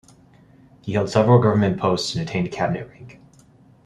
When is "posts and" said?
1.79-2.27